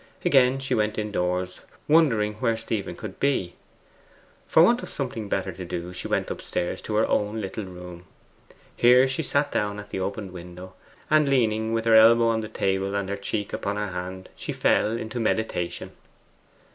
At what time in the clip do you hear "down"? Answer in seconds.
9.51-9.79